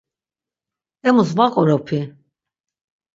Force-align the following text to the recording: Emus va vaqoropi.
Emus 1.11 1.33
va 1.39 1.47
vaqoropi. 1.49 1.99